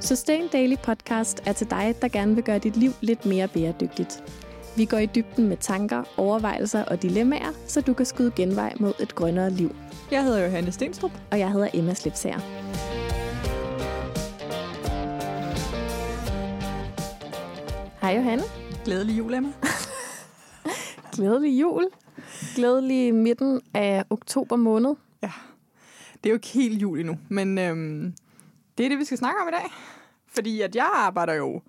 [0.00, 4.22] Sustain Daily Podcast er til dig, der gerne vil gøre dit liv lidt mere bæredygtigt.
[4.76, 8.92] Vi går i dybden med tanker, overvejelser og dilemmaer, så du kan skyde genvej mod
[9.00, 9.76] et grønnere liv.
[10.10, 11.10] Jeg hedder Johanne Stenstrup.
[11.30, 12.38] Og jeg hedder Emma Slipsager.
[18.00, 18.42] Hej Johanne.
[18.84, 19.52] Glædelig jul, Emma.
[21.16, 21.86] Glædelig jul.
[22.56, 24.94] Glædelig midten af oktober måned.
[25.22, 25.32] Ja,
[26.14, 28.14] det er jo ikke helt jul endnu, men øhm,
[28.78, 29.70] det er det, vi skal snakke om i dag.
[30.30, 31.62] Fordi at jeg arbejder jo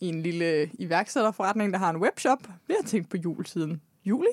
[0.00, 2.38] i en lille iværksætterforretning, der har en webshop.
[2.66, 4.28] Vi har tænkt på jul siden juli.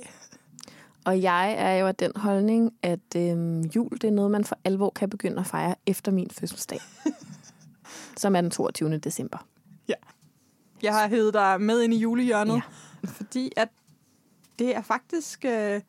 [1.06, 4.58] Og jeg er jo af den holdning, at øhm, jul det er noget, man for
[4.64, 6.80] alvor kan begynde at fejre efter min fødselsdag.
[8.18, 8.98] som er den 22.
[8.98, 9.48] december.
[9.88, 9.94] Ja.
[10.82, 12.62] Jeg har hævet dig med ind i julehjørnet, ja.
[13.04, 13.70] fordi at
[14.60, 15.82] det er faktisk øh,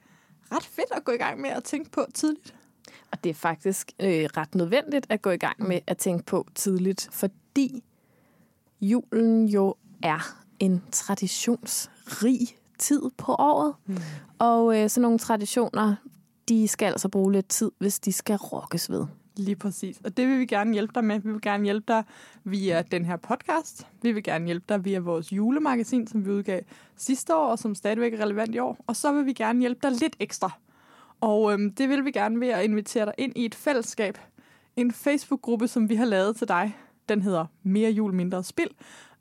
[0.53, 2.55] ret fedt at gå i gang med at tænke på tidligt.
[3.13, 6.47] Og det er faktisk øh, ret nødvendigt at gå i gang med at tænke på
[6.55, 7.35] tidligt, fordi
[8.81, 12.39] julen jo er en traditionsrig
[12.79, 13.75] tid på året.
[13.87, 13.97] Mm.
[14.39, 15.95] Og øh, sådan nogle traditioner,
[16.49, 19.07] de skal altså bruge lidt tid, hvis de skal rokkes ved.
[19.37, 20.01] Lige præcis.
[20.05, 21.21] Og det vil vi gerne hjælpe dig med.
[21.21, 22.05] Vi vil gerne hjælpe dig
[22.45, 23.87] via den her podcast.
[24.03, 26.61] Vi vil gerne hjælpe dig via vores julemagasin, som vi udgav
[26.97, 28.79] sidste år, og som stadigvæk er relevant i år.
[28.87, 30.51] Og så vil vi gerne hjælpe dig lidt ekstra.
[31.21, 34.19] Og øhm, det vil vi gerne ved at invitere dig ind i et fællesskab.
[34.77, 36.77] En Facebook-gruppe, som vi har lavet til dig.
[37.09, 38.69] Den hedder Mere Jul, Mindre Spil.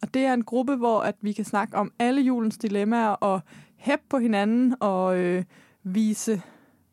[0.01, 3.41] Og det er en gruppe, hvor at vi kan snakke om alle julens dilemmaer og
[3.75, 5.43] hæppe på hinanden og øh,
[5.83, 6.41] vise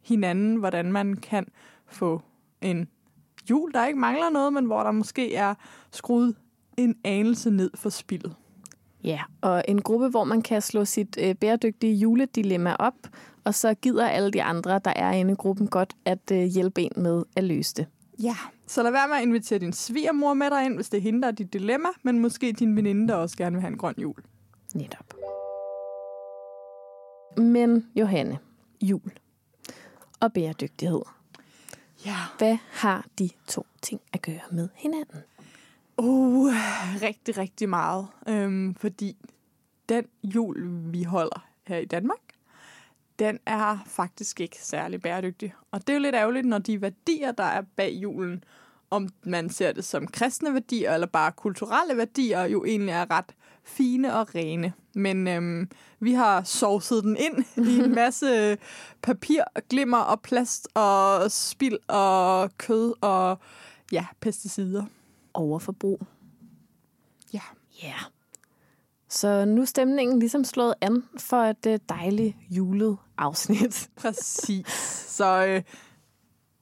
[0.03, 1.47] hinanden, hvordan man kan
[1.87, 2.23] få
[2.63, 2.89] en
[3.51, 5.55] jul, der ikke mangler noget, men hvor der måske er
[5.91, 6.37] skruet
[6.77, 8.35] en anelse ned for spillet.
[9.05, 12.95] Ja, og en gruppe, hvor man kan slå sit øh, bæredygtige juledilemma op,
[13.45, 16.83] og så gider alle de andre, der er inde i gruppen, godt at øh, hjælpe
[16.83, 17.87] en med at løse det.
[18.23, 18.37] Ja,
[18.67, 21.53] så lad være med at invitere din svigermor med dig ind, hvis det hindrer dit
[21.53, 24.17] dilemma, men måske din veninde, der også gerne vil have en grøn jul.
[24.75, 25.15] Netop.
[27.37, 28.39] Men Johanne,
[28.83, 29.13] jul
[30.21, 31.03] og bæredygtighed.
[32.07, 32.17] Ja.
[32.39, 35.21] Hvad har de to ting at gøre med hinanden?
[35.99, 36.53] Uh,
[37.03, 38.07] rigtig, rigtig meget.
[38.29, 39.17] Øhm, fordi
[39.89, 42.19] den jul, vi holder her i Danmark,
[43.19, 45.55] den er faktisk ikke særlig bæredygtig.
[45.71, 48.45] Og det er jo lidt ærgerligt, når de værdier, der er bag julen,
[48.91, 53.35] om man ser det som kristne værdier eller bare kulturelle værdier, jo egentlig er ret
[53.65, 54.73] fine og rene.
[54.95, 55.69] Men øhm,
[56.01, 58.59] vi har sovset den ind i en masse
[59.03, 63.39] papir, glimmer og plast og spild og kød og
[63.93, 64.85] ja, pesticider.
[65.35, 66.07] Overforbrug.
[67.33, 67.41] Ja.
[67.83, 67.89] Ja.
[67.89, 68.14] Yeah.
[69.15, 73.89] Så nu er stemningen ligesom slået an for et øh, dejligt julet afsnit.
[74.03, 74.67] Præcis.
[75.09, 75.63] Så øh,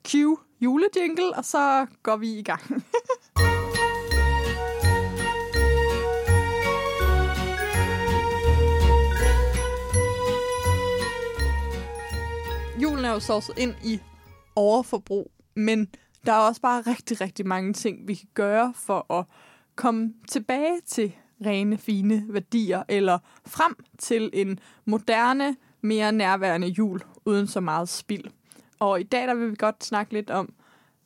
[0.08, 2.62] cue julejingle, og så går vi i gang.
[12.82, 14.00] Julen er jo sovset ind i
[14.56, 15.88] overforbrug, men
[16.26, 19.24] der er også bare rigtig, rigtig mange ting, vi kan gøre for at
[19.76, 21.12] komme tilbage til
[21.46, 28.24] rene, fine værdier, eller frem til en moderne, mere nærværende jul, uden så meget spild.
[28.78, 30.52] Og i dag der vil vi godt snakke lidt om,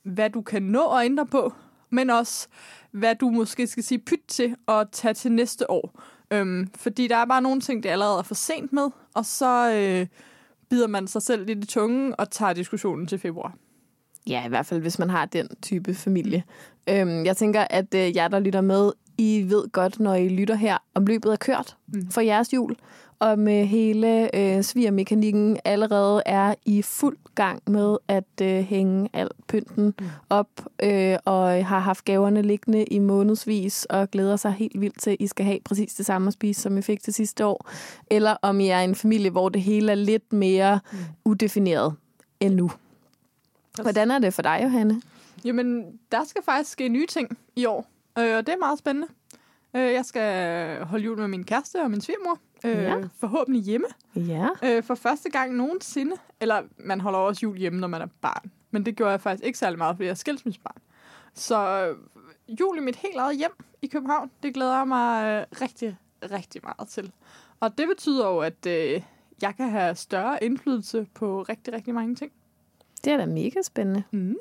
[0.02, 1.52] hvad du kan nå at ændre på,
[1.90, 2.48] men også,
[2.90, 6.02] hvad du måske skal sige pyt til og tage til næste år.
[6.30, 9.72] Øhm, fordi der er bare nogle ting, det allerede er for sent med, og så
[9.72, 10.06] øh,
[10.70, 13.54] bider man sig selv lidt i tungen og tager diskussionen til februar.
[14.26, 16.44] Ja, i hvert fald, hvis man har den type familie.
[16.88, 20.54] Øhm, jeg tænker, at øh, jer, der lytter med, i ved godt, når I lytter
[20.54, 22.10] her, om løbet er kørt mm.
[22.10, 22.76] for jeres jul,
[23.18, 29.28] og med hele øh, svigermekanikken allerede er i fuld gang med at øh, hænge al
[29.48, 30.06] pynten mm.
[30.30, 30.48] op,
[30.82, 35.16] øh, og har haft gaverne liggende i månedsvis, og glæder sig helt vildt til, at
[35.20, 37.70] I skal have præcis det samme at spise, som I fik til sidste år.
[38.10, 40.98] Eller om I er en familie, hvor det hele er lidt mere mm.
[41.24, 41.94] udefineret
[42.40, 42.70] end nu.
[43.82, 45.02] Hvordan er det for dig, Johanne?
[45.44, 47.86] Jamen, der skal faktisk ske nye ting i år,
[48.18, 49.08] øh, og det er meget spændende.
[49.76, 52.96] Øh, jeg skal holde jul med min kæreste og min svigermor, øh, ja.
[53.20, 53.86] forhåbentlig hjemme.
[54.16, 54.48] Ja.
[54.64, 56.16] Øh, for første gang nogensinde.
[56.40, 58.50] Eller man holder også jul hjemme, når man er barn.
[58.70, 60.76] Men det gjorde jeg faktisk ikke særlig meget, fordi jeg er skilsmissebarn.
[61.34, 61.96] Så øh,
[62.60, 63.52] jul i mit helt eget hjem
[63.82, 65.96] i København, det glæder jeg mig øh, rigtig,
[66.32, 67.12] rigtig meget til.
[67.60, 69.02] Og det betyder jo, at øh,
[69.42, 72.32] jeg kan have større indflydelse på rigtig, rigtig mange ting.
[73.04, 74.02] Det er da mega spændende.
[74.10, 74.36] Mm.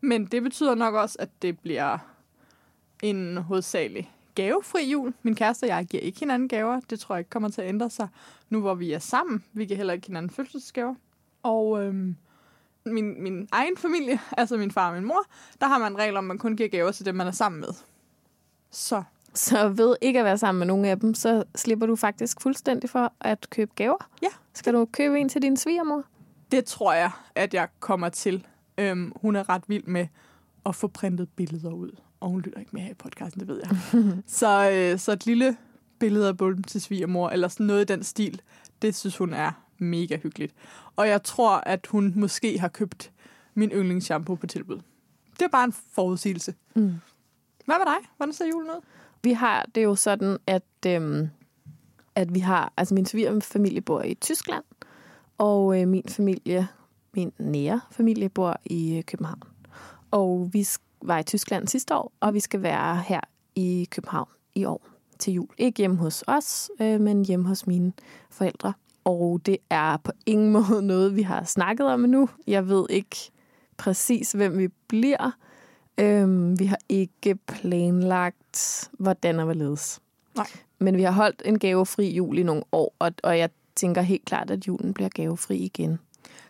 [0.00, 1.98] Men det betyder nok også, at det bliver
[3.04, 5.14] en hovedsagelig gavefri jul.
[5.22, 6.80] Min kæreste og jeg giver ikke hinanden gaver.
[6.90, 8.08] Det tror jeg ikke kommer til at ændre sig,
[8.50, 9.44] nu hvor vi er sammen.
[9.52, 10.94] Vi giver heller ikke hinanden fødselsdagsgaver.
[11.42, 12.16] Og øhm,
[12.86, 15.24] min, min egen familie, altså min far og min mor,
[15.60, 17.32] der har man en regel om, at man kun giver gaver til dem, man er
[17.32, 17.68] sammen med.
[18.70, 19.02] Så
[19.34, 22.90] Så ved ikke at være sammen med nogen af dem, så slipper du faktisk fuldstændig
[22.90, 24.08] for at købe gaver.
[24.22, 24.28] Ja.
[24.52, 26.04] Skal du købe en til din svigermor?
[26.54, 28.46] det tror jeg, at jeg kommer til.
[28.78, 30.06] Øhm, hun er ret vild med
[30.66, 31.90] at få printet billeder ud.
[32.24, 33.78] Og hun lytter ikke med her i podcasten, det ved jeg.
[34.26, 35.56] så, øh, så et lille
[35.98, 38.42] billede af bulben til svigermor, eller sådan noget i den stil,
[38.82, 40.54] det synes hun er mega hyggeligt.
[40.96, 43.12] Og jeg tror, at hun måske har købt
[43.54, 44.80] min yndlingsshampoo på tilbud.
[45.32, 46.54] Det er bare en forudsigelse.
[46.74, 46.94] Mm.
[47.64, 48.10] Hvad med dig?
[48.16, 48.80] Hvordan ser julen ud?
[49.22, 51.28] Vi har det jo sådan, at, øhm,
[52.14, 54.64] at vi har, altså min svigerfamilie bor i Tyskland,
[55.38, 56.68] og øh, min familie,
[57.14, 59.42] min nære familie, bor i øh, København.
[60.10, 60.64] Og vi
[61.04, 63.20] var i Tyskland sidste år, og vi skal være her
[63.54, 64.86] i København i år
[65.18, 65.48] til jul.
[65.58, 67.92] Ikke hjemme hos os, øh, men hjemme hos mine
[68.30, 68.72] forældre.
[69.04, 72.28] Og det er på ingen måde noget, vi har snakket om endnu.
[72.46, 73.16] Jeg ved ikke
[73.76, 75.30] præcis, hvem vi bliver.
[75.98, 80.00] Øhm, vi har ikke planlagt, hvordan og hvorledes.
[80.36, 80.46] Nej.
[80.78, 84.24] Men vi har holdt en gavefri jul i nogle år, og, og jeg tænker helt
[84.24, 85.98] klart, at julen bliver gavefri igen.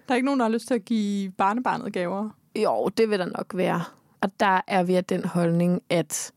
[0.08, 2.30] Der er ikke nogen, der har lyst til at give barnebarnet gaver.
[2.56, 3.84] Jo, det vil der nok være.
[4.25, 6.32] Og der er vi af den holdning, at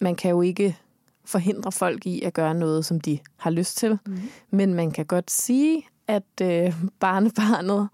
[0.00, 0.78] man kan jo ikke
[1.24, 3.98] forhindre folk i at gøre noget, som de har lyst til.
[4.06, 4.20] Mm.
[4.50, 7.88] Men man kan godt sige, at øh, barnebarnet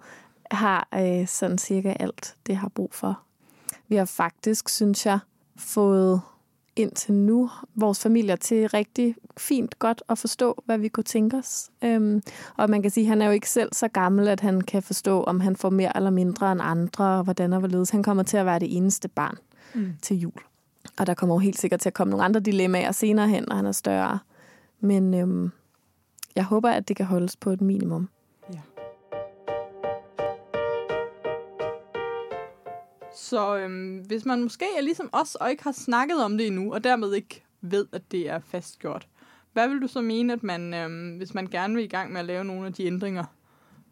[0.50, 3.20] har øh, sådan cirka alt, det har brug for.
[3.88, 5.18] Vi har faktisk, synes jeg,
[5.56, 6.20] fået
[6.76, 11.70] indtil nu vores familier til rigtig fint godt at forstå, hvad vi kunne tænke os.
[11.84, 12.22] Øhm,
[12.56, 14.82] og man kan sige, at han er jo ikke selv så gammel, at han kan
[14.82, 17.90] forstå, om han får mere eller mindre end andre, og hvordan og hvorledes.
[17.90, 19.36] Han kommer til at være det eneste barn
[19.74, 19.92] Mm.
[20.02, 20.32] til jul.
[20.98, 23.56] Og der kommer jo helt sikkert til at komme nogle andre dilemmaer senere hen, når
[23.56, 24.18] han er større.
[24.80, 25.50] Men øhm,
[26.36, 28.08] jeg håber, at det kan holdes på et minimum.
[33.16, 36.74] Så øhm, hvis man måske er ligesom os og ikke har snakket om det endnu,
[36.74, 39.08] og dermed ikke ved, at det er fastgjort,
[39.52, 42.20] hvad vil du så mene, at man, øhm, hvis man gerne vil i gang med
[42.20, 43.24] at lave nogle af de ændringer,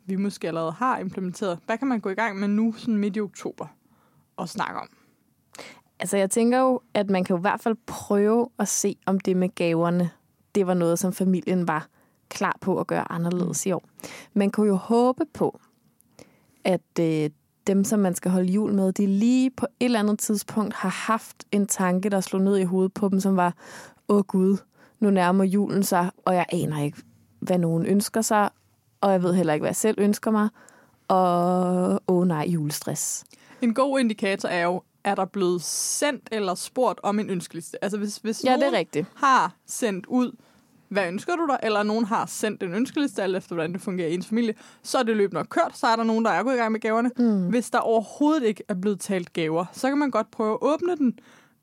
[0.06, 3.16] vi måske allerede har implementeret, hvad kan man gå i gang med nu, sådan midt
[3.16, 3.66] i oktober,
[4.36, 4.88] og snakke om?
[5.98, 9.20] Altså, jeg tænker jo, at man kan jo i hvert fald prøve at se, om
[9.20, 10.10] det med gaverne,
[10.54, 11.88] det var noget, som familien var
[12.28, 13.84] klar på at gøre anderledes i år.
[14.34, 15.60] Man kunne jo håbe på,
[16.64, 17.30] at øh,
[17.74, 20.88] dem, som man skal holde jul med, de lige på et eller andet tidspunkt har
[20.88, 23.54] haft en tanke, der slog ned i hovedet på dem, som var,
[24.08, 24.56] åh gud,
[25.00, 26.98] nu nærmer julen sig, og jeg aner ikke,
[27.40, 28.50] hvad nogen ønsker sig,
[29.00, 30.48] og jeg ved heller ikke, hvad jeg selv ønsker mig,
[31.08, 33.24] og åh nej, julestress.
[33.62, 37.84] En god indikator er jo, er der blevet sendt eller spurgt om en ønskeliste?
[37.84, 39.06] Altså hvis, hvis Ja, det er rigtigt.
[39.14, 40.36] har sendt ud,
[40.90, 44.08] hvad ønsker du dig, eller nogen har sendt en ønskeliste, alt efter hvordan det fungerer
[44.08, 46.42] i ens familie, så er det løbet nok kørt, så er der nogen, der er
[46.42, 47.10] gået i gang med gaverne.
[47.18, 47.48] Mm.
[47.48, 50.96] Hvis der overhovedet ikke er blevet talt gaver, så kan man godt prøve at åbne
[50.96, 51.18] den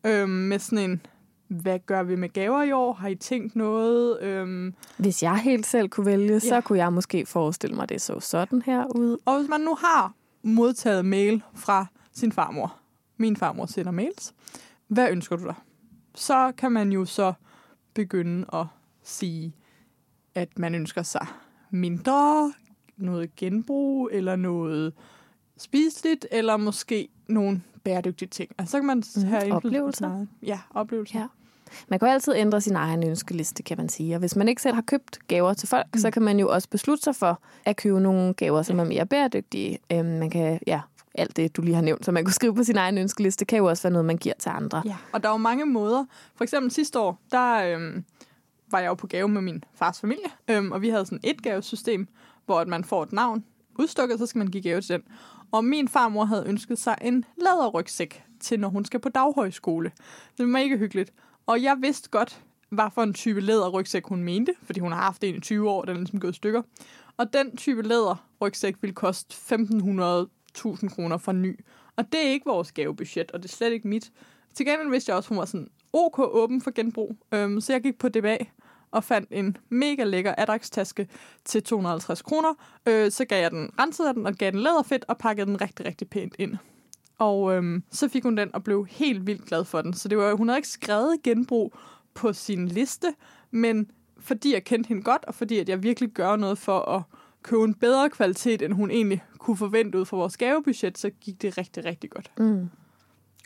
[0.05, 1.01] øhm, med sådan en,
[1.47, 2.93] hvad gør vi med gaver i år?
[2.93, 4.21] Har I tænkt noget?
[4.21, 6.39] Øhm, Hvis jeg helt selv kunne vælge, ja.
[6.39, 9.17] så kunne jeg måske forestille mig, at det så sådan her ud.
[9.25, 10.13] og hvis man nu har
[10.43, 12.75] modtaget mail fra sin farmor,
[13.17, 14.33] min farmor sender mails,
[14.87, 15.55] hvad ønsker du dig?
[16.15, 17.33] Så kan man jo så
[17.93, 18.65] begynde at
[19.07, 19.55] sige,
[20.35, 21.27] at man ønsker sig
[21.71, 22.53] mindre,
[22.97, 24.93] noget genbrug, eller noget
[25.57, 28.51] spiseligt, eller måske nogle bæredygtige ting.
[28.57, 29.25] Altså, så kan man Mhm.
[29.27, 30.25] have på Oplevelser.
[30.43, 31.19] Ja, oplevelser.
[31.19, 31.25] Ja.
[31.87, 34.15] Man kan jo altid ændre sin egen ønskeliste, kan man sige.
[34.15, 35.99] Og hvis man ikke selv har købt gaver til folk, mm.
[35.99, 39.05] så kan man jo også beslutte sig for at købe nogle gaver, som er mere
[39.05, 39.79] bæredygtige.
[39.91, 40.81] Øhm, man kan, ja,
[41.15, 43.57] alt det, du lige har nævnt, som man kunne skrive på sin egen ønskeliste, kan
[43.57, 44.81] jo også være noget, man giver til andre.
[44.85, 46.05] Ja, og der er jo mange måder.
[46.35, 48.03] For eksempel sidste år, der øhm,
[48.71, 51.43] var jeg jo på gave med min fars familie, øhm, og vi havde sådan et
[51.43, 52.07] gavesystem,
[52.45, 53.43] hvor at man får et navn
[53.79, 55.03] udstukket, så skal man give gave til den.
[55.51, 59.91] Og min farmor havde ønsket sig en læderrygsæk til, når hun skal på daghøjskole.
[60.37, 61.13] Det var mega hyggeligt.
[61.45, 65.23] Og jeg vidste godt, hvad for en type læderrygsæk hun mente, fordi hun har haft
[65.23, 66.61] en i 20 år, den er ligesom gået i stykker.
[67.17, 71.59] Og den type læderrygsæk ville koste 1.500-1000 kroner for ny.
[71.95, 74.11] Og det er ikke vores gavebudget, og det er slet ikke mit.
[74.53, 77.17] Til gengæld vidste jeg også, at hun var sådan ok åben for genbrug.
[77.31, 78.37] Øhm, så jeg gik på DBA
[78.91, 81.07] og fandt en mega lækker Adrax-taske
[81.45, 82.53] til 250 kroner.
[82.85, 85.85] Øh, så gav jeg den, rensede den og gav den læderfedt og pakkede den rigtig,
[85.85, 86.57] rigtig pænt ind.
[87.17, 89.93] Og øhm, så fik hun den og blev helt vildt glad for den.
[89.93, 91.73] Så det var, hun havde ikke skrevet genbrug
[92.13, 93.13] på sin liste,
[93.51, 97.01] men fordi jeg kendte hende godt, og fordi at jeg virkelig gør noget for at
[97.43, 101.41] købe en bedre kvalitet, end hun egentlig kunne forvente ud fra vores gavebudget, så gik
[101.41, 102.31] det rigtig, rigtig godt.
[102.37, 102.69] Mm.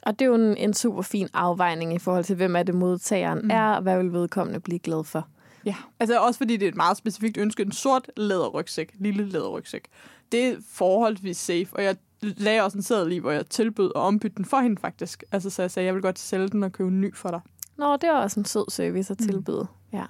[0.02, 2.76] Og det er jo en, en super fin afvejning i forhold til, hvem er det
[2.76, 3.46] modtageren mm.
[3.46, 3.52] Mm.
[3.52, 5.28] er, og hvad vil vedkommende blive glad for.
[5.66, 7.64] Ja, altså også fordi det er et meget specifikt ønske.
[7.64, 9.88] En sort læderrygsæk, lille læderrygsæk.
[10.32, 14.02] Det er forholdsvis safe, og jeg lagde også en seddel i, hvor jeg tilbød at
[14.02, 15.24] ombytte den for hende faktisk.
[15.32, 17.40] Altså så jeg sagde, jeg vil godt sælge den og købe en ny for dig.
[17.78, 19.28] Nå, det er også en sød service at Mm.
[19.28, 19.68] tilbyde.
[19.94, 20.06] Ja.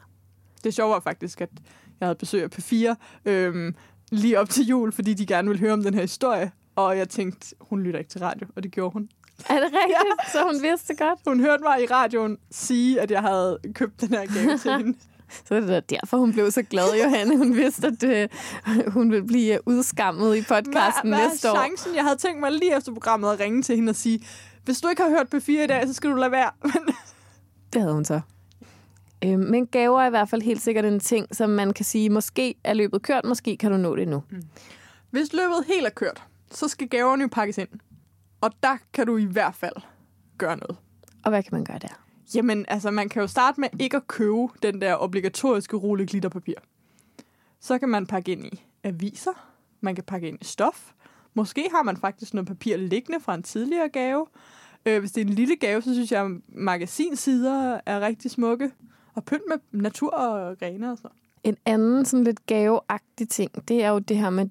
[0.63, 1.49] Det sjove var faktisk, at
[1.99, 2.95] jeg havde besøg af P4
[3.25, 3.75] øhm,
[4.11, 6.51] lige op til jul, fordi de gerne ville høre om den her historie.
[6.75, 9.09] Og jeg tænkte, hun lytter ikke til radio, og det gjorde hun.
[9.49, 9.97] Er det rigtigt?
[10.25, 10.31] Ja.
[10.31, 11.19] Så hun vidste det godt?
[11.27, 14.97] Hun hørte mig i radioen sige, at jeg havde købt den her gave til hende.
[15.47, 17.37] Så er det da derfor, hun blev så glad, Johanne.
[17.37, 18.29] Hun vidste, at øh,
[18.87, 21.55] hun ville blive udskammet i podcasten hvad, hvad næste er år.
[21.55, 21.95] chancen?
[21.95, 24.25] Jeg havde tænkt mig lige efter programmet at ringe til hende og sige,
[24.65, 26.49] hvis du ikke har hørt P4 i dag, så skal du lade være.
[26.73, 26.95] Men
[27.73, 28.21] Det havde hun så.
[29.25, 32.09] Øh, men gaver er i hvert fald helt sikkert en ting, som man kan sige,
[32.09, 34.23] måske er løbet kørt, måske kan du nå det nu.
[35.09, 37.69] Hvis løbet helt er kørt, så skal gaverne jo pakkes ind.
[38.41, 39.75] Og der kan du i hvert fald
[40.37, 40.77] gøre noget.
[41.23, 42.05] Og hvad kan man gøre der?
[42.35, 46.55] Jamen, altså, man kan jo starte med ikke at købe den der obligatoriske rulle glitterpapir.
[47.59, 49.31] Så kan man pakke ind i aviser.
[49.81, 50.91] Man kan pakke ind i stof.
[51.33, 54.27] Måske har man faktisk noget papir liggende fra en tidligere gave.
[54.85, 58.71] Øh, hvis det er en lille gave, så synes jeg, at magasinsider er rigtig smukke.
[59.13, 61.07] Og pynt med natur og grene og så.
[61.43, 64.49] En anden sådan lidt gaveagtig ting, det er jo det her med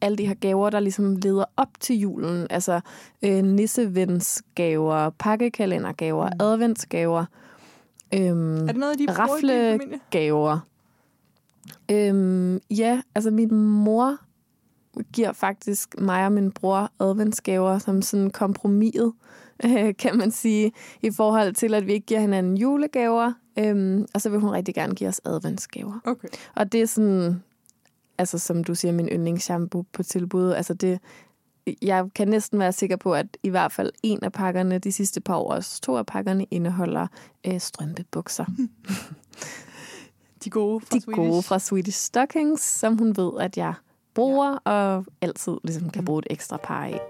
[0.00, 2.46] alle de her gaver, der ligesom leder op til julen.
[2.50, 2.80] Altså
[3.22, 6.40] øh, nissevensgaver, pakkekalendergaver, mm.
[6.40, 7.24] adventsgaver,
[8.14, 10.00] øhm, Er det noget, de bruger i din Rafle- familie?
[10.10, 10.58] gaver.
[11.90, 14.16] Øhm, ja, altså min mor
[15.12, 19.12] giver faktisk mig og min bror adventsgaver som sådan kompromiset,
[19.64, 24.20] øh, kan man sige, i forhold til, at vi ikke giver hinanden julegaver, øhm, og
[24.20, 26.00] så vil hun rigtig gerne give os adventsgaver.
[26.04, 26.28] Okay.
[26.54, 27.42] Og det er sådan,
[28.18, 30.52] altså som du siger, min yndlingsshampoo på tilbud.
[30.52, 31.00] Altså det,
[31.82, 35.20] jeg kan næsten være sikker på, at i hvert fald en af pakkerne de sidste
[35.20, 37.06] par år, også to af pakkerne, indeholder
[37.46, 38.44] øh, strømpebukser.
[40.44, 41.16] De gode fra De Swedish.
[41.16, 43.74] gode fra Swedish Stockings, som hun ved, at jeg
[44.14, 44.72] bruger, ja.
[44.72, 47.00] og altid ligesom kan bruge et ekstra par af.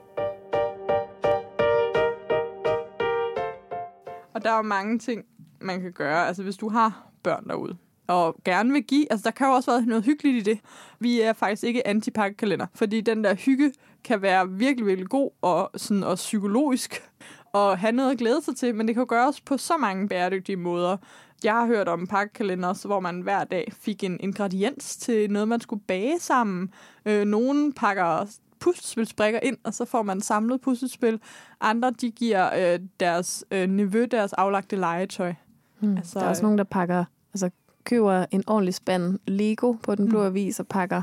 [4.34, 5.24] Og der er jo mange ting,
[5.60, 6.26] man kan gøre.
[6.26, 7.76] Altså, hvis du har børn derude,
[8.08, 9.12] og gerne vil give...
[9.12, 10.60] Altså, der kan jo også være noget hyggeligt i det.
[11.00, 13.72] Vi er faktisk ikke anti-pakkekalender, fordi den der hygge
[14.04, 17.02] kan være virkelig, virkelig god og sådan også psykologisk
[17.52, 20.08] og have noget at glæde sig til, men det kan jo gøres på så mange
[20.08, 20.96] bæredygtige måder.
[21.44, 25.60] Jeg har hørt om pakkekalender, hvor man hver dag fik en ingrediens til noget, man
[25.60, 26.72] skulle bage sammen.
[27.06, 28.26] Øh, nogle pakker
[28.60, 31.20] puslespilsbrikker ind, og så får man samlet puslespil.
[31.60, 35.34] Andre, de giver øh, deres øh, nevø deres aflagte legetøj.
[35.80, 35.96] Hmm.
[35.96, 37.50] Altså, der er også nogen, der pakker, altså
[37.88, 41.02] køber en ordentlig spand Lego på den blå avis og pakker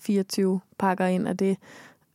[0.00, 1.56] 24 pakker ind af det.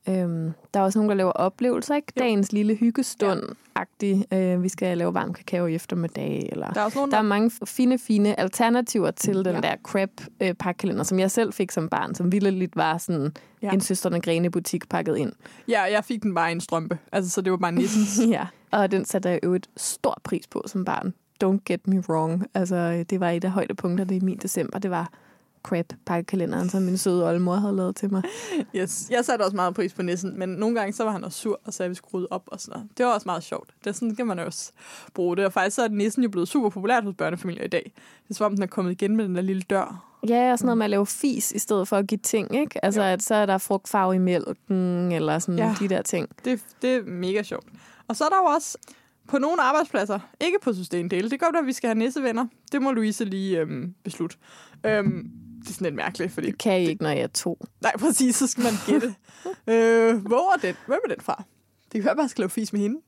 [0.10, 2.14] Øhm, der er også nogen, der laver oplevelser, ikke?
[2.18, 2.24] Jo.
[2.24, 4.26] Dagens lille hyggestund-agtig.
[4.34, 6.72] Øh, vi skal lave varm kakao i eftermiddag, eller...
[6.72, 7.24] Der er også nogen, Der der...
[7.24, 9.62] er mange fine, fine alternativer til den Ja.
[9.62, 13.68] der crap-pakkalender, som jeg selv fik som barn, som ville lidt var sådan Ja.
[13.68, 13.74] ja.
[13.74, 15.34] en søsterne grene butik pakket ind.
[15.68, 16.98] Ja, jeg fik den bare i en strømpe.
[17.12, 18.20] Altså, så det var bare nissens.
[18.36, 18.48] ja.
[18.72, 21.14] Og den satte jeg jo et stor pris på som barn.
[21.44, 22.46] Don't get me wrong.
[22.54, 24.80] Altså, det var et af højdepunkterne i min december.
[24.80, 25.10] Det var
[25.68, 28.24] crap-pakkekalenderen, som min søde oldemor havde lavet til mig.
[28.76, 29.08] yes.
[29.12, 31.60] Jeg satte også meget pris på nissen, men nogle gange så var han også sur
[31.66, 32.90] og sagde, at vi skulle rydde op og sådan noget.
[32.98, 33.70] Det var også meget sjovt.
[33.84, 34.72] Det er sådan, kan man også
[35.14, 35.46] bruge det.
[35.46, 37.92] Og faktisk så er nissen jo blevet super populært hos børnefamilier i dag.
[38.24, 40.08] Det er som om, den er kommet igen med den der lille dør.
[40.28, 42.86] Ja, og sådan noget med at lave fis, i stedet for at give ting, ikke?
[42.86, 43.08] Altså, Jo.
[43.08, 45.66] at så er der frugtfarve i mælken, eller sådan Ja.
[45.68, 45.76] ja.
[45.80, 46.28] de der ting.
[46.46, 47.66] Det, det er mega sjovt.
[48.08, 48.78] Og så er der jo også
[49.28, 52.48] på nogle arbejdspladser, ikke på Systemdele, det kan godt være, at vi skal have nissevenner.
[52.72, 54.38] Det må Louise lige øhm, beslutte.
[54.86, 56.48] Øhm, det er sådan lidt mærkeligt, fordi...
[56.48, 57.66] Det kan I ikke, når jeg er to.
[57.82, 59.08] Nej, præcis, så skal man gætte.
[59.74, 60.76] øh, hvor er den?
[60.88, 61.44] Hvem er den fra?
[61.84, 63.00] Det kan være, at jeg skal lave fis med hende.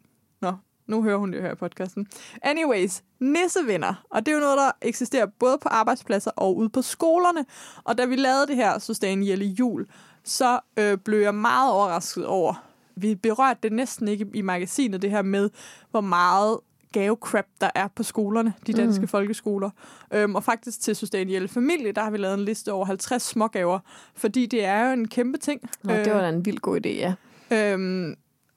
[0.41, 0.53] Nå,
[0.87, 2.07] nu hører hun det her i podcasten.
[2.41, 4.05] Anyways, nissevenner.
[4.09, 7.45] Og det er jo noget, der eksisterer både på arbejdspladser og ude på skolerne.
[7.83, 9.87] Og da vi lavede det her Sustainable jul,
[10.23, 15.11] så øh, blev jeg meget overrasket over, vi berørte det næsten ikke i magasinet, det
[15.11, 15.49] her med,
[15.91, 16.59] hvor meget
[16.93, 19.07] gavecrap, der er på skolerne, de danske mm.
[19.07, 19.69] folkeskoler.
[20.13, 23.79] Øhm, og faktisk til Sustainable Familie, der har vi lavet en liste over 50 smågaver,
[24.15, 25.61] fordi det er jo en kæmpe ting.
[25.83, 27.13] Nå, det var da en vild god idé, ja.
[27.51, 28.15] øhm,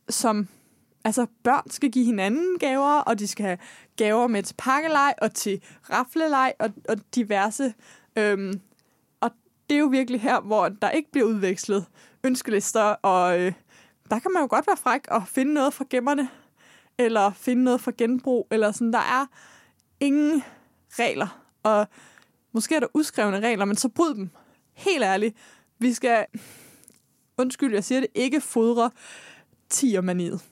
[0.08, 0.48] som
[1.04, 3.58] altså børn skal give hinanden gaver, og de skal have
[3.96, 7.74] gaver med til pakkelej og til rafleleg og, og diverse.
[8.16, 8.60] Øhm,
[9.20, 9.30] og
[9.70, 11.84] det er jo virkelig her, hvor der ikke bliver udvekslet
[12.24, 13.52] ønskelister, og øh,
[14.10, 16.28] der kan man jo godt være fræk og finde noget fra gemmerne,
[16.98, 18.92] eller finde noget fra genbrug, eller sådan.
[18.92, 19.26] Der er
[20.00, 20.42] ingen
[20.98, 21.86] regler, og
[22.52, 24.30] måske er der uskrevne regler, men så bryd dem.
[24.75, 25.36] Helt ærligt.
[25.78, 26.26] Vi skal,
[27.38, 28.90] undskyld, jeg siger det, ikke fodre
[29.70, 30.42] tiermaniet.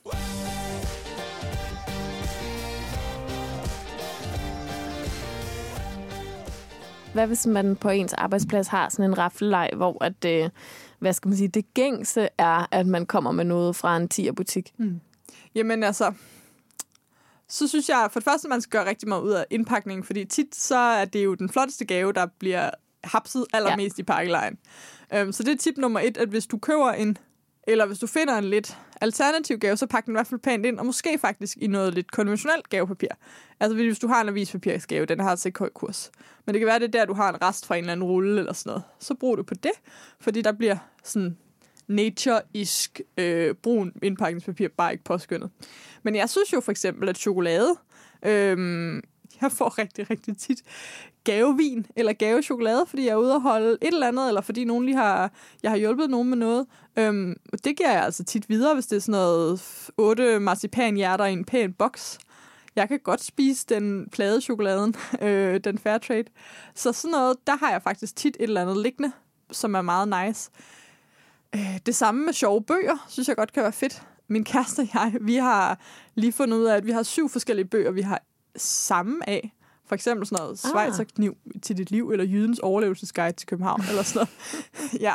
[7.13, 10.49] Hvad hvis man på ens arbejdsplads har sådan en raffelej, hvor at, øh,
[10.99, 14.73] hvad skal man sige, det gængse er, at man kommer med noget fra en tierbutik?
[15.55, 16.13] Jamen altså,
[17.47, 20.25] så synes jeg for det første, man skal gøre rigtig meget ud af indpakningen, fordi
[20.25, 22.69] tit så er det jo den flotteste gave, der bliver
[23.03, 24.01] hapset allermest ja.
[24.01, 24.57] i pakkelejen.
[25.21, 27.17] Um, så det er tip nummer et, at hvis du køber en,
[27.67, 30.65] eller hvis du finder en lidt alternativ gave, så pak den i hvert fald pænt
[30.65, 33.07] ind, og måske faktisk i noget lidt konventionelt gavepapir.
[33.59, 36.11] Altså hvis du har en avispapirsgave, den har altså ikke høj kurs.
[36.45, 38.03] Men det kan være, det er der, du har en rest fra en eller anden
[38.03, 38.83] rulle eller sådan noget.
[38.99, 39.71] Så brug det på det,
[40.19, 41.37] fordi der bliver sådan
[41.87, 45.49] nature-isk øh, brun indpakningspapir bare ikke påskyndet.
[46.03, 47.75] Men jeg synes jo for eksempel, at chokolade,
[48.25, 49.01] øh,
[49.41, 50.63] jeg får rigtig, rigtig tit
[51.23, 54.85] gavevin eller gavechokolade, fordi jeg er ude og holde et eller andet, eller fordi nogen
[54.85, 55.31] lige har,
[55.63, 56.65] jeg har hjulpet nogen med noget.
[56.97, 61.33] Øhm, det giver jeg altså tit videre, hvis det er sådan noget otte marcipanhjerter i
[61.33, 62.19] en pæn boks.
[62.75, 66.25] Jeg kan godt spise den plade chokoladen, øh, den fair trade.
[66.75, 69.11] Så sådan noget, der har jeg faktisk tit et eller andet liggende,
[69.51, 70.51] som er meget nice.
[71.55, 74.03] Øh, det samme med sjove bøger, synes jeg godt kan være fedt.
[74.27, 75.79] Min kæreste og jeg, vi har
[76.15, 78.21] lige fundet ud af, at vi har syv forskellige bøger, vi har
[78.57, 79.55] samme af.
[79.85, 81.07] For eksempel sådan noget Schweizer ah.
[81.15, 85.01] kniv til dit liv, eller Jydens overlevelsesguide til København, eller sådan noget.
[85.07, 85.13] ja,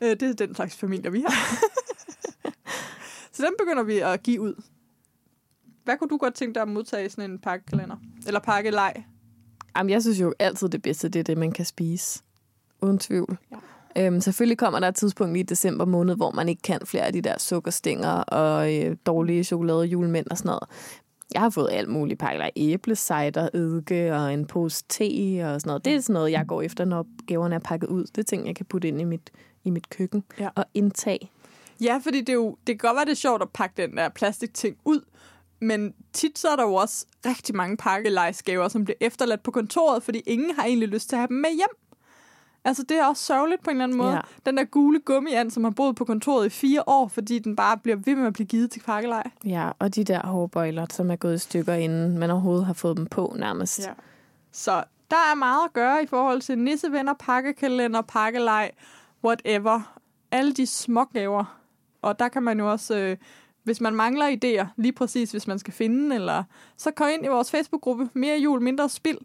[0.00, 1.64] øh, det er den slags familie, vi har.
[3.32, 4.62] Så den begynder vi at give ud.
[5.84, 7.96] Hvad kunne du godt tænke dig at modtage sådan en pakkekalender?
[8.26, 9.02] Eller pakkelej?
[9.76, 12.22] Jamen, jeg synes jo altid det bedste, det er det, man kan spise.
[12.82, 13.38] Uden tvivl.
[13.50, 14.06] Ja.
[14.06, 17.12] Øhm, selvfølgelig kommer der et tidspunkt i december måned, hvor man ikke kan flere af
[17.12, 20.64] de der sukkerstænger og øh, dårlige chokolade julemænd og sådan noget.
[21.34, 22.50] Jeg har fået alt muligt pakker.
[22.56, 25.02] Æblecider, eddike og en pose te
[25.44, 25.84] og sådan noget.
[25.84, 28.04] Det er sådan noget, jeg går efter, når gaverne er pakket ud.
[28.04, 29.30] Det er ting, jeg kan putte ind i mit,
[29.64, 30.48] i mit køkken ja.
[30.54, 31.30] og indtage.
[31.80, 33.96] Ja, fordi det, er jo, det kan godt være, det er sjovt at pakke den
[33.96, 35.00] der plastikting ud,
[35.60, 40.02] men tit så er der jo også rigtig mange pakkelejsgaver, som bliver efterladt på kontoret,
[40.02, 41.87] fordi ingen har egentlig lyst til at have dem med hjem.
[42.68, 44.12] Altså, det er også sørgeligt på en eller anden måde.
[44.12, 44.20] Ja.
[44.46, 47.78] Den der gule gummiand, som har boet på kontoret i fire år, fordi den bare
[47.78, 49.30] bliver ved med at blive givet til pakkelej.
[49.44, 52.96] Ja, og de der hårbøjler, som er gået i stykker, inden man overhovedet har fået
[52.96, 53.78] dem på nærmest.
[53.78, 53.92] Ja.
[54.52, 58.70] Så der er meget at gøre i forhold til nissevenner, pakkekalender, pakkelej,
[59.24, 59.98] whatever.
[60.30, 61.58] Alle de små gaver.
[62.02, 62.96] Og der kan man jo også...
[62.96, 63.16] Øh,
[63.62, 66.44] hvis man mangler idéer, lige præcis hvis man skal finde, eller
[66.76, 69.18] så kom ind i vores Facebook-gruppe, mere jul, mindre spild,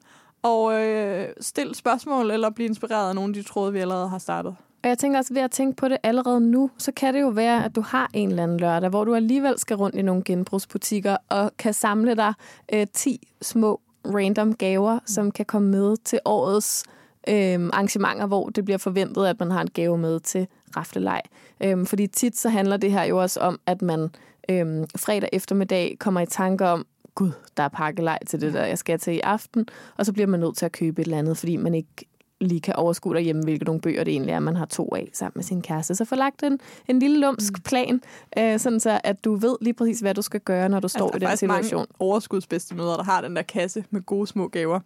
[0.44, 4.18] og øh, stille spørgsmål eller blive inspireret af nogle af de tråde, vi allerede har
[4.18, 4.56] startet.
[4.84, 7.28] Og jeg tænker også, ved at tænke på det allerede nu, så kan det jo
[7.28, 10.24] være, at du har en eller anden lørdag, hvor du alligevel skal rundt i nogle
[10.26, 12.34] genbrugsbutikker og kan samle dig
[12.74, 16.84] øh, 10 små random gaver, som kan komme med til årets
[17.28, 21.22] øh, arrangementer, hvor det bliver forventet, at man har en gave med til rafleleg.
[21.64, 24.10] Øh, fordi tit så handler det her jo også om, at man
[24.50, 28.78] øh, fredag eftermiddag kommer i tanke om, gud, der er pakkelej til det der, jeg
[28.78, 29.66] skal til i aften,
[29.98, 32.06] og så bliver man nødt til at købe et eller andet, fordi man ikke
[32.42, 35.34] lige kan overskue derhjemme, hvilke nogle bøger det egentlig er, man har to af sammen
[35.36, 35.96] med sin kæreste.
[35.96, 37.62] Så få lagt en, en lille lumsk mm.
[37.62, 38.02] plan,
[38.38, 41.12] øh, sådan så at du ved lige præcis, hvad du skal gøre, når du står
[41.12, 41.80] altså, i den situation.
[41.80, 44.80] mange overskudsbedstemøder, der har den der kasse med gode små gaver.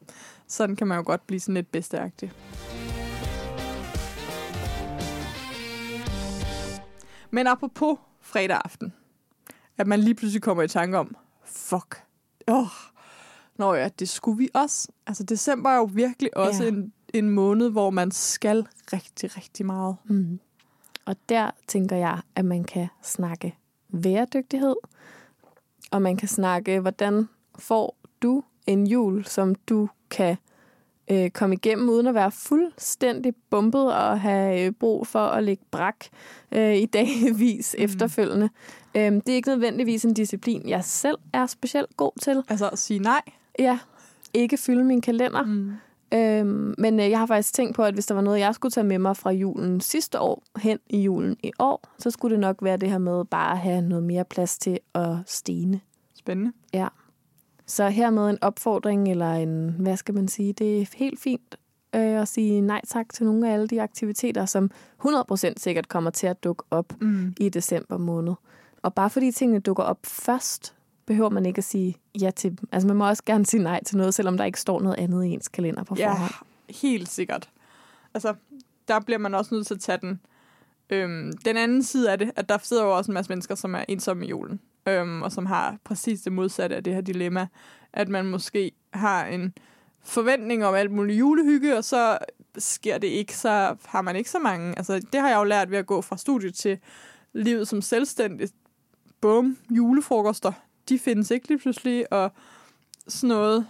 [0.48, 2.32] Sådan kan man jo godt blive sådan lidt bedsteagtig.
[7.32, 8.94] Men apropos fredag aften,
[9.78, 12.07] at man lige pludselig kommer i tanke om, fuck,
[12.48, 12.68] åh, oh,
[13.58, 14.88] nå ja, det skulle vi også.
[15.08, 16.70] Altså, december er jo virkelig også ja.
[16.70, 19.96] en, en måned, hvor man skal rigtig, rigtig meget.
[20.06, 20.40] Mm.
[21.06, 23.56] Og der tænker jeg, at man kan snakke
[23.90, 24.76] væredygtighed,
[25.92, 27.30] og man kan snakke, hvordan
[27.60, 30.38] får du en jul, som du kan
[31.12, 35.64] øh, komme igennem, uden at være fuldstændig bumpet og have øh, brug for at lægge
[35.72, 36.06] brak
[36.52, 37.84] øh, i dagvis mm.
[37.84, 38.50] efterfølgende.
[38.98, 42.44] Øh, det er ikke nødvendigvis en disciplin, jeg selv er specielt god til.
[42.50, 43.22] Altså at sige nej?
[43.60, 43.80] Ja,
[44.34, 45.44] ikke fylde min kalender.
[45.44, 45.72] Mm.
[46.14, 48.72] Øhm, men øh, jeg har faktisk tænkt på, at hvis der var noget, jeg skulle
[48.72, 52.40] tage med mig fra julen sidste år hen i julen i år, så skulle det
[52.40, 55.82] nok være det her med bare at have noget mere plads til at stene.
[56.16, 56.52] Spændende.
[56.74, 56.88] Ja.
[57.66, 61.58] Så hermed en opfordring, eller en, hvad skal man sige, det er helt fint
[61.96, 64.72] øh, at sige nej tak til nogle af alle de aktiviteter, som
[65.06, 67.34] 100% sikkert kommer til at dukke op mm.
[67.40, 68.34] i december måned.
[68.84, 72.70] Og bare fordi tingene dukker op først, behøver man ikke at sige ja til dem.
[72.72, 75.26] Altså man må også gerne sige nej til noget, selvom der ikke står noget andet
[75.26, 76.32] i ens kalender på forhånd.
[76.70, 77.50] Ja, helt sikkert.
[78.14, 78.34] Altså,
[78.88, 80.20] der bliver man også nødt til at tage den,
[80.90, 83.76] øhm, den anden side af det, at der sidder jo også en masse mennesker, som
[83.76, 87.48] er ensomme i julen øhm, og som har præcis det modsatte af det her dilemma,
[87.94, 89.54] at man måske har en
[90.04, 92.18] forventning om alt muligt julehygge, og så
[92.58, 94.78] sker det ikke, så har man ikke så mange.
[94.78, 96.80] Altså, det har jeg jo lært ved at gå fra studiet til
[97.34, 98.50] livet som selvstændig.
[99.22, 100.52] Bum, julefrokoster,
[100.90, 102.32] de findes ikke lige pludselig, og
[103.08, 103.68] sådan noget.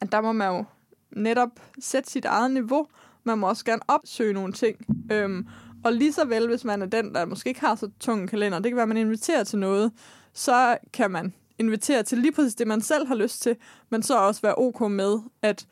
[0.00, 0.64] At der må man jo
[1.10, 2.86] netop sætte sit eget niveau.
[3.24, 4.76] Man må også gerne opsøge nogle ting.
[5.12, 5.46] Øhm,
[5.84, 8.28] og lige så vel, hvis man er den, der måske ikke har så tung en
[8.28, 9.92] kalender, det kan være, at man inviterer til noget,
[10.32, 13.56] så kan man invitere til lige præcis det, man selv har lyst til,
[13.90, 15.66] men så også være ok med, at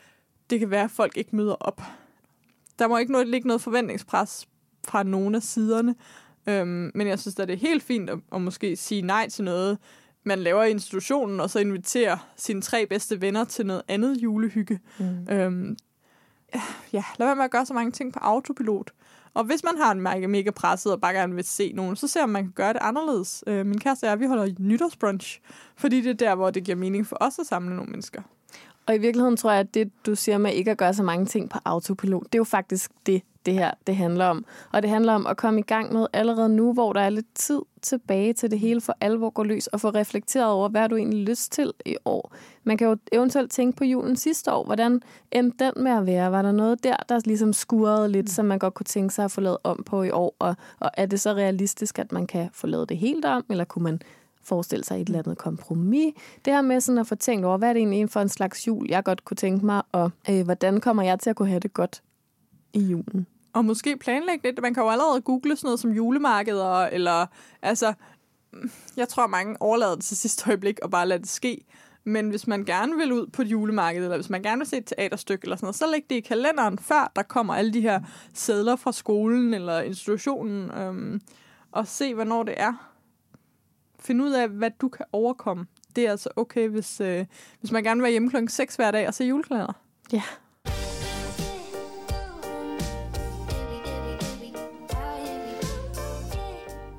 [0.50, 1.82] det kan være, at folk ikke møder op.
[2.78, 4.48] Der må ikke noget, ligge noget forventningspres
[4.84, 5.94] fra nogen af siderne,
[6.46, 9.44] øhm, men jeg synes, at det er helt fint at, at måske sige nej til
[9.44, 9.78] noget,
[10.24, 14.80] man laver i institutionen, og så invitere sine tre bedste venner til noget andet julehygge.
[14.98, 15.28] Mm.
[15.30, 15.76] Øhm,
[16.92, 18.92] ja, lad være med at gøre så mange ting på autopilot.
[19.35, 22.09] Og hvis man har en mega, mega presset og bare gerne vil se nogen, så
[22.09, 23.44] ser man, man kan gøre det anderledes.
[23.46, 25.40] Øh, min kæreste og jeg, vi holder nytårsbrunch,
[25.76, 28.22] fordi det er der, hvor det giver mening for os at samle nogle mennesker.
[28.86, 31.26] Og i virkeligheden tror jeg, at det, du siger med ikke at gøre så mange
[31.26, 34.44] ting på autopilot, det er jo faktisk det, det her det handler om.
[34.72, 37.34] Og det handler om at komme i gang med allerede nu, hvor der er lidt
[37.34, 40.96] tid tilbage til det hele for alvor går løs, og få reflekteret over, hvad du
[40.96, 42.34] egentlig lyst til i år.
[42.64, 44.64] Man kan jo eventuelt tænke på julen sidste år.
[44.64, 46.32] Hvordan endte den med at være?
[46.32, 49.30] Var der noget der, der ligesom skurrede lidt, som man godt kunne tænke sig at
[49.30, 50.36] få lavet om på i år?
[50.38, 53.64] Og, og er det så realistisk, at man kan få lavet det helt om, eller
[53.64, 54.00] kunne man
[54.44, 56.14] forestille sig et eller andet kompromis.
[56.44, 58.66] Det her med sådan at få tænkt over, hvad er det egentlig for en slags
[58.66, 61.61] jul, jeg godt kunne tænke mig, og øh, hvordan kommer jeg til at kunne have
[61.61, 62.02] det godt
[62.72, 63.26] i julen?
[63.52, 64.62] Og måske planlægge lidt.
[64.62, 67.26] Man kan jo allerede google sådan noget som julemarkeder, eller
[67.62, 67.92] altså,
[68.96, 71.64] jeg tror mange overlader det til sidste øjeblik og bare lader det ske.
[72.04, 74.76] Men hvis man gerne vil ud på et julemarked, eller hvis man gerne vil se
[74.76, 77.80] et teaterstykke eller sådan noget, så læg det i kalenderen, før der kommer alle de
[77.80, 78.00] her
[78.35, 81.20] sædler fra skolen eller institutionen, øhm,
[81.72, 82.93] og se, hvornår det er.
[84.04, 85.66] Find ud af, hvad du kan overkomme.
[85.96, 87.26] Det er altså okay, hvis, øh,
[87.60, 89.72] hvis man gerne vil være hjemme klokken 6 hver dag og se julekalender.
[90.12, 90.22] Ja.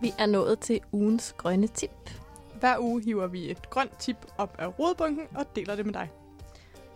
[0.02, 2.10] Vi er nået til ugens grønne tip.
[2.60, 6.12] Hver uge hiver vi et grønt tip op af rodbunken og deler det med dig.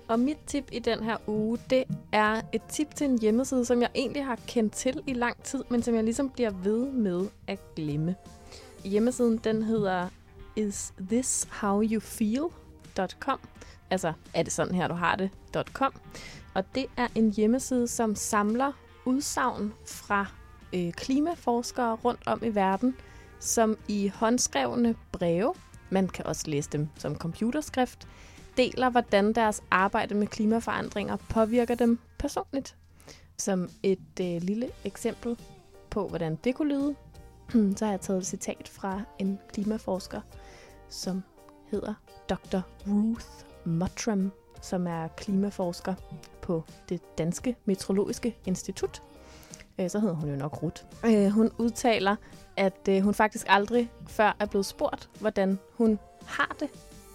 [0.08, 3.82] Og mit tip i den her uge, det er et tip til en hjemmeside, som
[3.82, 7.28] jeg egentlig har kendt til i lang tid, men som jeg ligesom bliver ved med
[7.48, 8.15] at glemme.
[8.84, 10.08] Hjemmesiden, den hedder
[10.56, 13.39] isthishowyoufeel.com.
[13.89, 15.94] Altså, er det sådan her, du har det.com.
[16.54, 18.72] Og det er en hjemmeside, som samler
[19.06, 20.26] udsagn fra
[20.74, 22.96] øh, klimaforskere rundt om i verden,
[23.39, 25.54] som i håndskrevne breve,
[25.89, 28.08] man kan også læse dem som computerskrift,
[28.58, 32.76] deler, hvordan deres arbejde med klimaforandringer påvirker dem personligt.
[33.38, 35.38] Som et øh, lille eksempel
[35.89, 36.96] på, hvordan det kunne lyde,
[37.78, 40.22] så har jeg taget et citat fra en klimaforsker,
[40.90, 41.24] som
[41.72, 41.94] hedder
[42.30, 42.60] Dr.
[42.88, 43.26] Ruth
[43.66, 44.32] Mottram,
[44.62, 45.94] som er klimaforsker
[46.42, 49.04] på det Danske Meteorologiske Institut.
[49.80, 50.84] Øh, så hedder hun jo nok Ruth.
[51.06, 52.16] Øh, hun udtaler,
[52.58, 56.70] at øh, hun faktisk aldrig før er blevet spurgt, hvordan hun har det,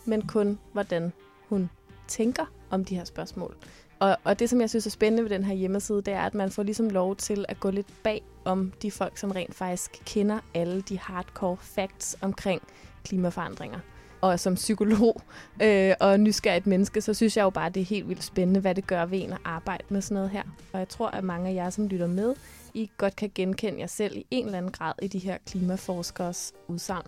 [0.04, 1.12] men kun hvordan
[1.48, 1.70] hun
[2.08, 3.56] tænker om de her spørgsmål.
[4.04, 6.34] Og, og det, som jeg synes er spændende ved den her hjemmeside, det er, at
[6.34, 10.02] man får ligesom lov til at gå lidt bag om de folk, som rent faktisk
[10.06, 12.62] kender alle de hardcore facts omkring
[13.04, 13.78] klimaforandringer.
[14.20, 15.20] Og som psykolog
[15.62, 18.60] øh, og nysgerrigt menneske, så synes jeg jo bare, at det er helt vildt spændende,
[18.60, 20.42] hvad det gør ved en at arbejde med sådan noget her.
[20.72, 22.34] Og jeg tror, at mange af jer, som lytter med,
[22.74, 26.52] I godt kan genkende jer selv i en eller anden grad i de her klimaforskers
[26.68, 27.06] udsagn.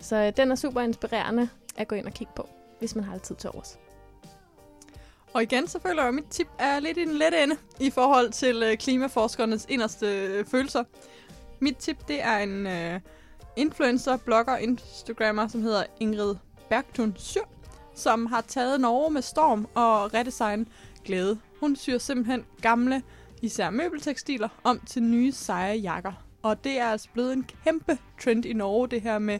[0.00, 3.12] Så øh, den er super inspirerende at gå ind og kigge på, hvis man har
[3.12, 3.78] lidt tid til overs.
[5.34, 7.90] Og igen, så føler jeg, at mit tip er lidt i den lette ende i
[7.90, 10.84] forhold til øh, klimaforskernes inderste øh, følelser.
[11.60, 13.00] Mit tip, det er en øh,
[13.56, 16.34] influencer, blogger, instagrammer, som hedder Ingrid
[16.68, 17.40] Bergtun Syr,
[17.94, 20.68] som har taget Norge med storm og redesign
[21.04, 21.38] glæde.
[21.60, 23.02] Hun syr simpelthen gamle,
[23.42, 26.12] især møbeltekstiler, om til nye seje jakker.
[26.42, 29.38] Og det er altså blevet en kæmpe trend i Norge, det her med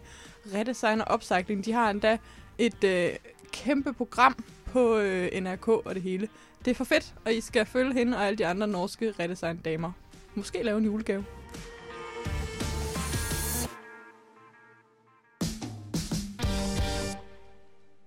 [0.55, 1.65] redesign og upcycling.
[1.65, 2.19] De har endda
[2.59, 3.11] et øh,
[3.53, 6.29] kæmpe program på øh, NRK og det hele.
[6.65, 9.93] Det er for fedt, og I skal følge hende og alle de andre norske redesign-damer.
[10.35, 11.25] Måske lave en julegave.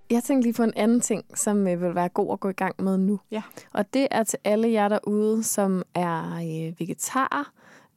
[0.10, 2.54] Jeg tænkte lige på en anden ting, som øh, vil være god at gå i
[2.54, 3.20] gang med nu.
[3.32, 3.42] Ja.
[3.74, 7.52] Og det er til alle jer derude, som er øh, vegetarer,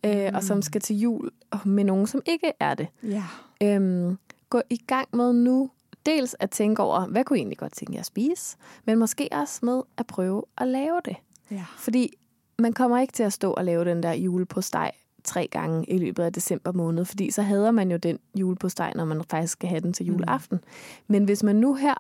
[0.07, 0.35] øh, mm.
[0.35, 1.31] og som skal til jul
[1.65, 2.89] med nogen, som ikke er det.
[3.03, 3.25] Ja.
[3.63, 4.19] Øhm,
[4.51, 5.71] gå i gang med nu
[6.07, 9.29] dels at tænke over, hvad kunne I egentlig godt tænke jer at spise, men måske
[9.33, 11.17] også med at prøve at lave det.
[11.51, 11.65] Ja.
[11.79, 12.17] Fordi
[12.59, 14.93] man kommer ikke til at stå og lave den der julepostej
[15.25, 19.05] tre gange i løbet af december måned, fordi så hader man jo den julepostej, når
[19.05, 20.57] man faktisk skal have den til juleaften.
[20.57, 21.13] Mm.
[21.13, 21.95] Men hvis man nu her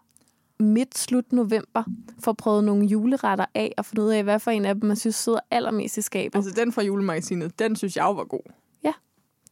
[0.58, 1.84] midt slut november
[2.18, 4.96] får prøvet nogle juleretter af og fundet ud af, hvad for en af dem man
[4.96, 6.36] synes sidder allermest i skabet.
[6.36, 8.52] Altså den fra julemagasinet, den synes jeg var god.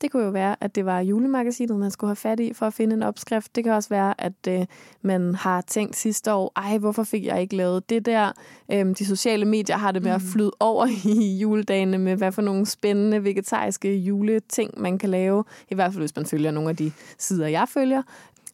[0.00, 2.74] Det kunne jo være, at det var julemagasinet, man skulle have fat i for at
[2.74, 3.56] finde en opskrift.
[3.56, 4.66] Det kan også være, at øh,
[5.02, 8.32] man har tænkt sidste år, ej, hvorfor fik jeg ikke lavet det der?
[8.72, 10.28] Øhm, de sociale medier har det med at mm.
[10.28, 10.86] flyde over
[11.20, 15.44] i juledagene med, hvad for nogle spændende vegetariske juleting, man kan lave.
[15.70, 18.02] I hvert fald, hvis man følger nogle af de sider, jeg følger.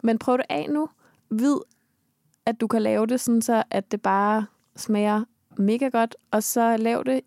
[0.03, 0.89] Men prøv det af nu.
[1.31, 1.57] vid,
[2.47, 5.25] at du kan lave det sådan så, at det bare smager
[5.59, 7.21] mega godt, og så lav det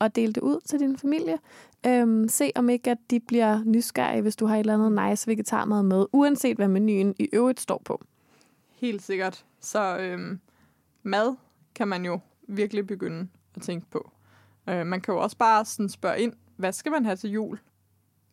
[0.00, 1.38] og del det ud til din familie.
[1.86, 5.26] Øhm, se om ikke, at de bliver nysgerrige, hvis du har et eller andet nice
[5.26, 8.02] vegetarmad med, uanset hvad menuen i øvrigt står på.
[8.68, 9.44] Helt sikkert.
[9.60, 10.40] Så øhm,
[11.02, 11.36] mad
[11.74, 14.10] kan man jo virkelig begynde at tænke på.
[14.68, 17.58] Øh, man kan jo også bare sådan spørge ind, hvad skal man have til jul?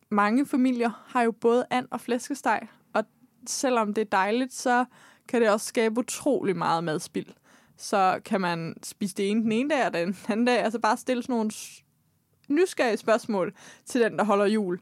[0.10, 3.04] Mange familier har jo både and og flæskesteg, og
[3.48, 4.86] selvom det er dejligt, så
[5.28, 7.28] kan det også skabe utrolig meget madspild.
[7.78, 10.98] Så kan man spise det ene den ene dag, og den anden dag, altså bare
[10.98, 11.52] stille sådan nogle
[12.48, 13.54] nysgerrige spørgsmål
[13.86, 14.80] til den, der holder jul.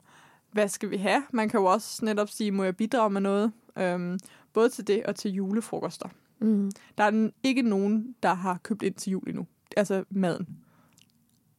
[0.52, 1.24] Hvad skal vi have?
[1.32, 3.52] Man kan jo også netop sige, må jeg bidrage med noget?
[3.78, 4.20] Øhm,
[4.54, 6.10] både til det og til julefrokoster.
[6.40, 6.72] Mm.
[6.98, 9.48] Der er ikke nogen, der har købt ind til jul endnu.
[9.78, 10.48] Altså maden.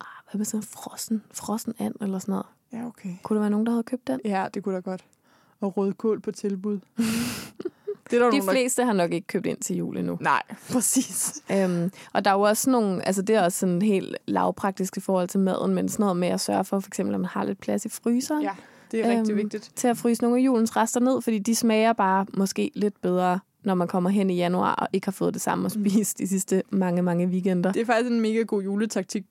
[0.00, 2.46] Ah, hvad med sådan frossen, frossen and eller sådan noget?
[2.72, 3.14] Ja, okay.
[3.22, 4.20] Kunne der være nogen, der havde købt den?
[4.24, 5.04] Ja, det kunne da godt.
[5.60, 6.80] Og rødkål på tilbud.
[8.10, 8.52] det er der De nogen, der...
[8.52, 10.18] fleste har nok ikke købt ind til jul endnu.
[10.20, 10.42] Nej,
[10.72, 11.42] præcis.
[11.52, 15.00] Øhm, og der er jo også nogle, altså det er også sådan helt lavpraktisk i
[15.00, 17.44] forhold til maden, men sådan noget med at sørge for, for eksempel, at man har
[17.44, 18.42] lidt plads i fryseren.
[18.42, 18.50] Ja,
[18.90, 19.70] det er rigtig Øhm, vigtigt.
[19.76, 23.40] Til at fryse nogle af julens rester ned, fordi de smager bare måske lidt bedre,
[23.64, 25.88] når man kommer hen i januar og ikke har fået det samme at Mm.
[25.90, 27.72] spise de sidste mange, mange weekender.
[27.72, 29.24] Det er faktisk en mega god juletaktik.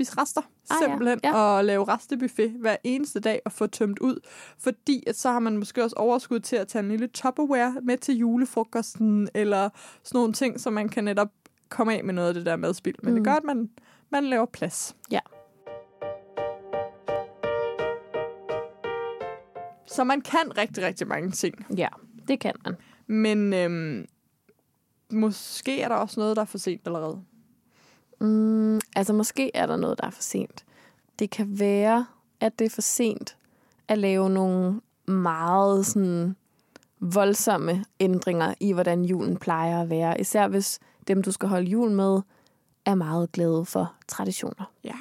[0.00, 0.86] Spis rester, Ah, ja.
[0.86, 1.34] simpelthen, Ja.
[1.34, 4.20] og lave restebuffet hver eneste dag og få tømt ud.
[4.58, 7.98] Fordi at så har man måske også overskud til at tage en lille Tupperware med
[7.98, 9.68] til julefrokosten, eller
[10.02, 11.28] sådan nogle ting, så man kan netop
[11.68, 12.94] komme af med noget af det der madspild.
[13.02, 13.16] Men mm.
[13.16, 13.70] det gør, at man,
[14.10, 14.96] man laver plads.
[15.10, 15.20] Ja.
[19.86, 21.66] Så man kan rigtig, rigtig mange ting.
[21.76, 21.88] Ja,
[22.28, 22.76] det kan man.
[23.06, 24.06] Men øhm,
[25.12, 27.22] måske er der også noget, der er for sent allerede.
[28.20, 30.64] Mm, altså måske er der noget, der er for sent.
[31.18, 32.06] Det kan være,
[32.40, 33.36] at det er for sent
[33.88, 36.36] at lave nogle meget sådan
[37.00, 40.20] voldsomme ændringer i, hvordan julen plejer at være.
[40.20, 40.78] Især hvis
[41.08, 42.20] dem, du skal holde jul med,
[42.84, 44.72] er meget glade for traditioner.
[44.84, 44.94] Ja.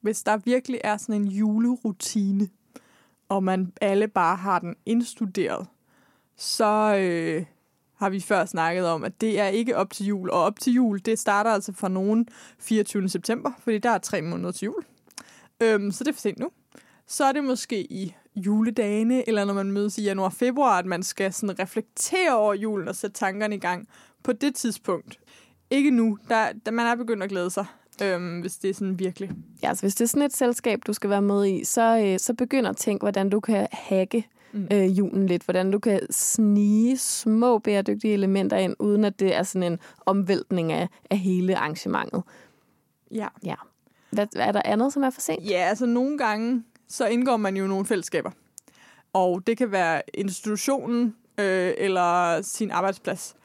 [0.00, 2.48] Hvis der virkelig er sådan en julerutine,
[3.28, 5.66] og man alle bare har den indstuderet,
[6.36, 7.44] så øh,
[8.00, 10.30] har vi før snakket om, at det er ikke op til jul.
[10.30, 13.08] Og op til jul, det starter altså fra nogen 24.
[13.08, 14.84] september, fordi der er tre måneder til jul.
[15.62, 16.50] Øhm, så det er for sent nu.
[17.06, 21.32] Så er det måske i juledagene, eller når man mødes i januar-februar, at man skal
[21.32, 23.88] sådan reflektere over julen og sætte tankerne i gang
[24.22, 25.18] på det tidspunkt.
[25.70, 27.66] Ikke nu, der, der man er begyndt at glæde sig,
[28.02, 29.30] øhm, hvis det er sådan virkelig.
[29.62, 32.18] Ja, altså hvis det er sådan et selskab, du skal være med i, så, øh,
[32.18, 34.68] så begynd at tænke, hvordan du kan hacke Mm.
[34.72, 35.42] øh, julen lidt.
[35.42, 40.72] Hvordan du kan snige små bæredygtige elementer ind, uden at det er sådan en omvæltning
[40.72, 42.22] af, af hele arrangementet.
[43.44, 43.54] Ja.
[44.10, 45.50] Hvad, er der andet, som er for sent?
[45.50, 48.30] Ja, altså nogle gange, så indgår man jo nogle fællesskaber.
[49.12, 53.36] Og det kan være institutionen øh, eller sin arbejdsplads.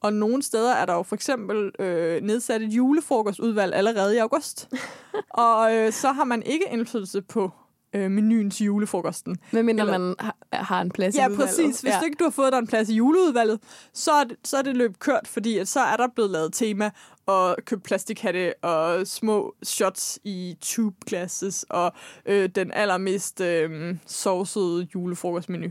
[0.00, 4.68] Og nogle steder er der jo for eksempel øh, nedsat et julefrokostudvalg allerede i august.
[5.30, 7.50] og øh, så har man ikke indflydelse på
[7.94, 9.36] øh, menuen til julefrokosten.
[9.50, 11.48] Medmindre Eller- man har, har en plads i Ja, udvalget.
[11.48, 11.80] præcis.
[11.80, 12.00] Hvis ja.
[12.04, 13.60] ikke du har fået dig en plads i juleudvalget,
[13.92, 16.52] så er, det, så er det løb kørt, fordi at så er der blevet lavet
[16.52, 16.90] tema
[17.26, 21.92] og købt plastikhatte og små shots i tube glasses og
[22.26, 25.66] øh, den allermest øh, sovsede julefrokostmenu.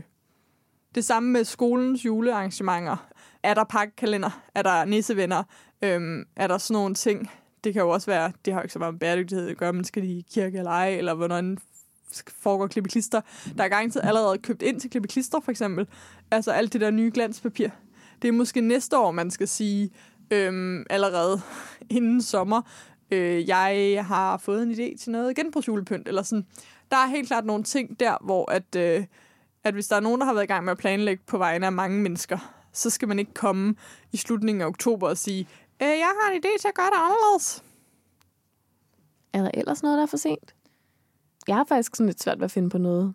[0.94, 2.96] Det samme med skolens julearrangementer.
[3.42, 4.40] Er der pakkekalender?
[4.54, 5.42] Er der nissevenner?
[5.82, 7.30] Øhm, er der sådan nogle ting?
[7.64, 9.72] Det kan jo også være, det har jo ikke så meget med bæredygtighed at gøre,
[9.72, 11.58] men skal de i kirke eller ej, eller hvordan
[12.28, 13.20] foregår klippeklister.
[13.58, 15.86] Der er garanteret allerede købt ind til klippeklister, for eksempel.
[16.30, 17.68] Altså alt det der nye glanspapir.
[18.22, 19.90] Det er måske næste år, man skal sige,
[20.30, 21.40] øhm, allerede
[21.90, 22.62] inden sommer,
[23.10, 26.46] øh, jeg har fået en idé til noget genbrugsjulepynt, eller sådan.
[26.90, 29.04] Der er helt klart nogle ting der, hvor at, øh,
[29.64, 31.66] at hvis der er nogen, der har været i gang med at planlægge på vegne
[31.66, 33.74] af mange mennesker, så skal man ikke komme
[34.12, 35.48] i slutningen af oktober og sige,
[35.82, 37.64] øh, jeg har en idé til at gøre det anderledes.
[39.32, 40.54] Er der ellers noget, der er for sent?
[41.48, 43.14] Jeg har faktisk sådan lidt svært ved at finde på noget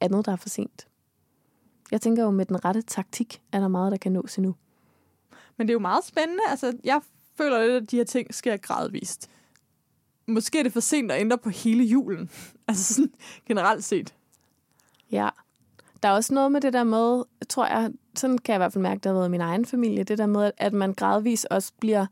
[0.00, 0.88] andet, der er for sent.
[1.90, 4.54] Jeg tænker jo, med den rette taktik er der meget, der kan nås endnu.
[5.56, 6.42] Men det er jo meget spændende.
[6.48, 7.00] Altså, jeg
[7.36, 9.30] føler lidt, at de her ting sker gradvist.
[10.26, 12.30] Måske er det for sent at ændre på hele julen.
[12.68, 13.12] altså sådan
[13.46, 14.14] generelt set.
[15.10, 15.28] Ja.
[16.02, 18.72] Der er også noget med det der med, tror jeg, sådan kan jeg i hvert
[18.72, 21.72] fald mærke, det har været min egen familie, det der med, at man gradvis også
[21.80, 22.06] bliver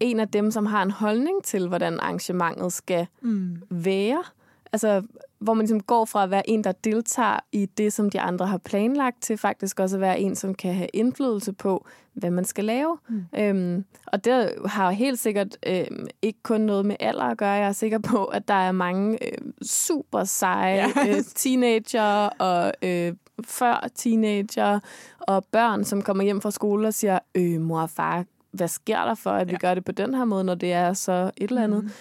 [0.00, 3.62] en af dem, som har en holdning til, hvordan arrangementet skal Mm.
[3.70, 4.24] være.
[4.72, 5.02] Altså,
[5.38, 8.46] hvor man ligesom går fra at være en, der deltager i det, som de andre
[8.46, 12.44] har planlagt, til faktisk også at være en, som kan have indflydelse på, hvad man
[12.44, 12.98] skal lave.
[13.08, 13.24] Mm.
[13.38, 17.50] Øhm, og det har helt sikkert øhm, ikke kun noget med alder at gøre.
[17.50, 21.08] Jeg er sikker på, at der er mange øh, super seje Ja.
[21.08, 23.12] øh, teenager og øh,
[23.44, 24.80] før teenager
[25.20, 29.04] og børn, som kommer hjem fra skole og siger, øh, mor og far, hvad sker
[29.04, 29.52] der for, at ja.
[29.52, 31.92] vi gør det på den her måde, når det er så et eller andet.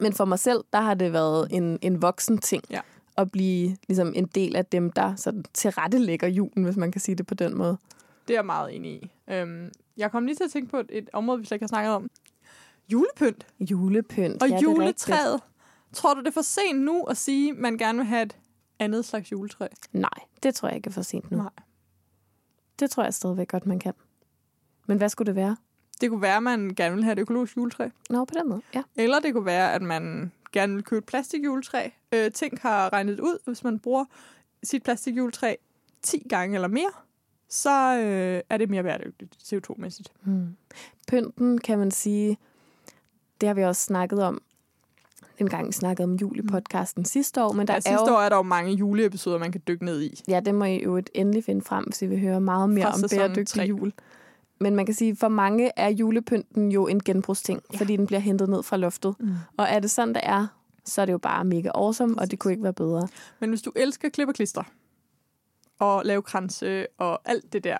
[0.00, 2.62] Men for mig selv, der har det været en, en voksen ting.
[2.70, 2.80] Ja.
[3.16, 7.14] At blive ligesom en del af dem, der sådan tilrettelægger julen, hvis man kan sige
[7.14, 7.78] det på den måde.
[8.28, 9.10] Det er jeg meget enig i.
[9.30, 11.68] Øhm, jeg kom lige til at tænke på et, et område, vi slet ikke har
[11.68, 12.10] snakket om.
[12.92, 13.46] Julepynt.
[13.60, 15.40] Julepynt, Og ja, juletræet.
[15.92, 18.36] Tror du, det er for sent nu at sige, at man gerne vil have et
[18.78, 19.66] andet slags juletræ?
[19.92, 20.10] Nej,
[20.42, 21.36] det tror jeg ikke er for sent nu.
[21.36, 21.50] Nej.
[22.78, 23.92] Det tror jeg stadigvæk godt, man kan.
[24.86, 25.56] Men hvad skulle det være?
[26.00, 27.88] Det kunne være, at man gerne vil have et økologisk juletræ.
[28.10, 28.82] Nå, på den måde, ja.
[28.96, 31.88] Eller det kunne være, at man gerne vil købe et plastikjuletræ.
[32.12, 34.04] Øh, Tænk har regnet ud, hvis man bruger
[34.62, 35.54] sit plastikjuletræ
[36.02, 36.90] 10 gange eller mere,
[37.48, 40.08] så øh, er det mere bæredygtigt CO2-mæssigt.
[40.22, 40.56] Hmm.
[41.08, 42.38] Pynten, kan man sige,
[43.40, 44.42] det har vi også snakket om,
[45.38, 48.10] en gang vi snakkede om jul i podcasten sidste år, men der Ja, er sidste
[48.10, 48.16] jo...
[48.16, 50.22] år er der jo mange juleepisoder, man kan dykke ned i.
[50.28, 52.92] Ja, det må I jo endelig finde frem, hvis I vil høre meget mere Fra
[52.94, 53.62] om bæredygtig tre.
[53.62, 53.92] jul.
[54.60, 57.78] Men man kan sige, for mange er julepynten jo en genbrugsting, ja.
[57.78, 59.14] fordi den bliver hentet ned fra loftet.
[59.20, 59.34] Mm.
[59.56, 60.46] Og er det sådan, det er,
[60.84, 63.08] så er det jo bare mega awesome, og det kunne ikke være bedre.
[63.40, 64.62] Men hvis du elsker klipperklister
[65.78, 67.76] og lave kranse og alt det der,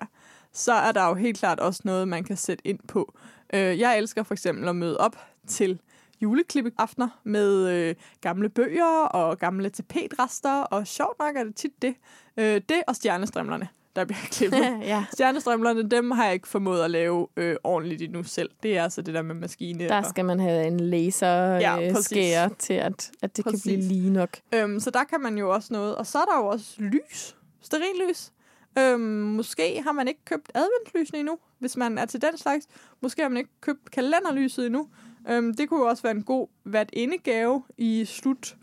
[0.53, 3.13] så er der jo helt klart også noget, man kan sætte ind på.
[3.53, 5.15] Øh, Jeg elsker for eksempel at møde op
[5.47, 5.81] til
[6.21, 11.95] juleklippeaftener med øh, gamle bøger og gamle tapetrester, og sjovt nok er det tit det.
[12.37, 14.59] Øh, det og stjernestrimlerne, der bliver klippet.
[14.81, 18.49] ja, Stjernestrimlerne, dem har jeg ikke formået at lave øh, ordentligt endnu selv.
[18.63, 19.87] Det er altså det der med maskine.
[19.87, 23.63] der og- skal man have en laser Ja, øh, skære til, at, at det Præcis.
[23.63, 24.29] kan blive lige nok.
[24.55, 25.95] Øhm, så der kan man jo også noget.
[25.95, 27.35] Og så er der jo også lys.
[27.61, 28.31] Stearinlys.
[28.79, 32.67] Øhm, måske har man ikke købt adventslysene endnu, hvis man er til den slags.
[33.01, 34.87] Måske har man ikke købt kalenderlyset endnu.
[35.29, 38.55] Øhm, det kunne jo også være en god hvert indegave i slut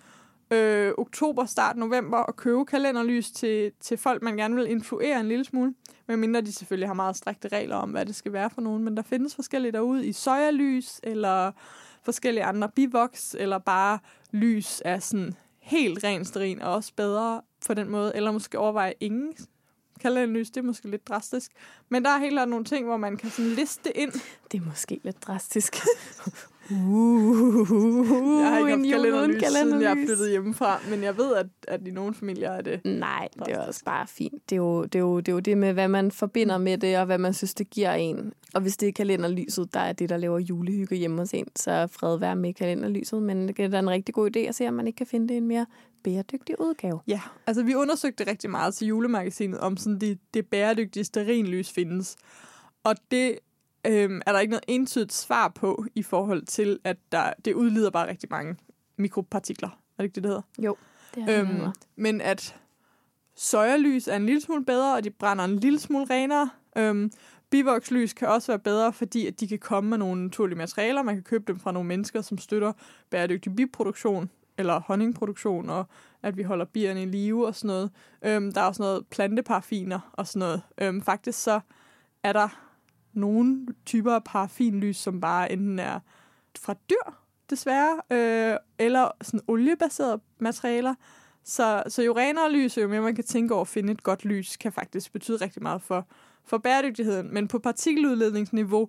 [0.50, 5.28] øh, oktober, start november, at købe kalenderlys til, til folk, man gerne vil influere en
[5.28, 5.74] lille smule.
[6.08, 8.84] Medmindre de selvfølgelig har meget strikte regler om, hvad det skal være for nogen.
[8.84, 11.52] Men der findes forskellige derude i sojalys, eller
[12.02, 13.98] forskellige andre bivoks, eller bare
[14.30, 18.12] lys af sådan helt ren sterin, og også bedre på den måde.
[18.14, 19.34] Eller måske overveje ingen
[20.00, 21.52] kalenderlys, det er måske lidt drastisk.
[21.88, 24.12] Men der er helt nogle ting, hvor man kan sådan liste ind.
[24.52, 25.76] Det er måske lidt drastisk.
[26.70, 31.46] uh, Jeg har ikke haft kalenderlys, siden jeg er flyttet hjemmefra, men jeg ved, at,
[31.68, 32.80] at i nogle familier er det...
[32.84, 34.50] Nej, det er også bare fint.
[34.50, 36.78] Det er, jo, det, er jo, det er jo det med, hvad man forbinder med
[36.78, 38.32] det, og hvad man synes, det giver en.
[38.54, 41.86] Og hvis det er kalenderlyset, der er det, der laver julehygge hjemme hos en, så
[41.86, 43.22] fred være med kalenderlyset.
[43.22, 45.28] Men det er da en rigtig god idé at se, om man ikke kan finde
[45.28, 45.66] det en mere
[46.04, 47.00] bæredygtig udgave.
[47.08, 52.16] Ja, altså vi undersøgte rigtig meget til julemagasinet, om sådan det, det bæredygtige stearinlys findes.
[52.84, 53.38] Og det
[53.88, 57.90] øhm, er der ikke noget entydigt svar på i forhold til, at der, det udleder
[57.90, 58.56] bare rigtig mange
[58.96, 59.68] mikropartikler.
[59.68, 60.42] Er det ikke det, det hedder?
[61.14, 62.56] Det er Øhm, øhm, men at
[63.36, 66.50] sojalys er en lille smule bedre, og de brænder en lille smule renere.
[66.76, 67.10] Øhm,
[67.50, 71.02] bivokslys kan også være bedre, fordi at de kan komme med nogle naturlige materialer.
[71.02, 72.72] Man kan købe dem fra nogle mennesker, som støtter
[73.10, 75.86] bæredygtig biproduktion eller honningproduktion, og
[76.22, 77.90] at vi holder bierne i live og sådan noget.
[78.22, 80.62] Øhm, der er også noget planteparaffiner og sådan noget.
[80.78, 81.60] Øhm, faktisk så
[82.22, 82.65] er der
[83.16, 86.00] nogle typer af paraffinlys, som bare enten er
[86.58, 87.12] fra dyr,
[87.50, 90.94] desværre, øh, eller sådan oliebaserede materialer.
[91.44, 94.24] Så, så jo renere lys, jo mere man kan tænke over at finde et godt
[94.24, 96.06] lys, kan faktisk betyde rigtig meget for,
[96.44, 97.34] for bæredygtigheden.
[97.34, 98.88] Men på partikeludledningsniveau,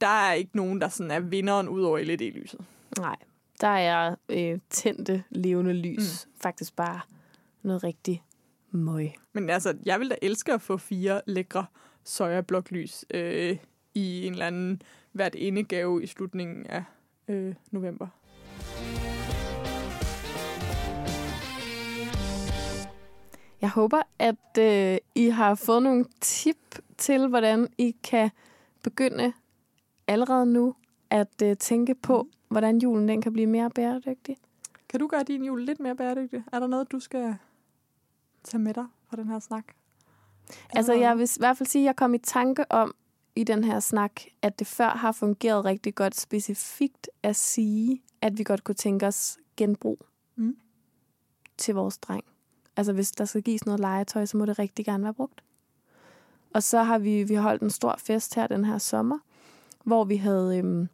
[0.00, 2.60] der er ikke nogen, der sådan er vinderen ud over LED-lyset.
[2.98, 3.16] nej,
[3.60, 6.26] der er øh, tændte, levende lys.
[6.26, 6.32] Mm.
[6.40, 7.00] Faktisk bare
[7.62, 8.24] noget rigtig
[8.70, 9.12] møg.
[9.32, 11.66] Men altså, jeg vil da elske at få fire lækre
[12.04, 13.56] sojabloklys øh,
[13.94, 16.84] i en eller anden hvert indegave i slutningen af
[17.28, 18.08] øh, november.
[23.60, 28.30] Jeg håber, at øh, I har fået nogle tip til, hvordan I kan
[28.82, 29.32] begynde
[30.06, 30.74] allerede nu
[31.10, 34.36] at øh, tænke på, hvordan julen den kan blive mere bæredygtig.
[34.88, 36.44] Kan du gøre din jul lidt mere bæredygtig?
[36.52, 37.36] Er der noget, du skal
[38.44, 39.64] tage med dig fra den her snak?
[40.70, 42.94] Altså, jeg vil i hvert fald sige, at jeg kom i tanke om
[43.36, 48.38] i den her snak, at det før har fungeret rigtig godt specifikt at sige, at
[48.38, 49.98] vi godt kunne tænke os genbrug
[50.36, 50.56] Mm.
[51.58, 52.24] til vores dreng.
[52.76, 55.44] Altså, hvis der skal gives noget legetøj, så må det rigtig gerne være brugt.
[56.54, 59.18] Og så har vi, vi holdt en stor fest her den her sommer,
[59.84, 60.88] hvor vi havde øhm,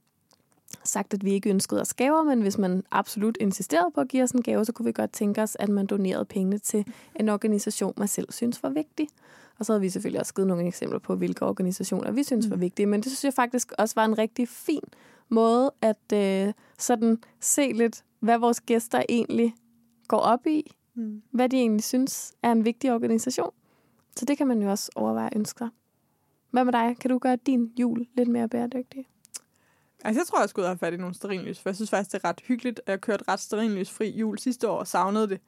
[0.85, 4.23] sagt, at vi ikke ønskede os gaver, men hvis man absolut insisterede på at give
[4.23, 6.87] os en gave, så kunne vi godt tænke os, at man donerede pengene til
[7.21, 9.09] en organisation, man selv synes var vigtig.
[9.59, 12.57] Og så havde vi selvfølgelig også givet nogle eksempler på, hvilke organisationer vi synes var
[12.57, 12.87] vigtige.
[12.87, 14.83] Men det synes jeg faktisk også var en rigtig fin
[15.29, 19.55] måde at øh, sådan se lidt, hvad vores gæster egentlig
[20.09, 20.73] går op i.
[20.95, 21.23] Mm.
[21.31, 23.51] Hvad de egentlig synes er en vigtig organisation.
[24.17, 25.69] Så det kan man jo også overveje at ønske sig.
[26.51, 26.97] Hvad med dig?
[27.01, 29.07] Kan du gøre din jul lidt mere bæredygtig?
[30.05, 32.25] Altså, jeg tror, jeg skulle have fat i nogle sterinlys, for jeg synes faktisk, det
[32.25, 32.81] er ret hyggeligt.
[32.87, 35.41] Jeg kørte ret sterinlysfri jul sidste år og savnede det